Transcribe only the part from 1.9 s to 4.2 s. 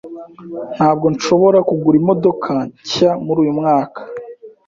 imodoka nshya muri uyu mwaka.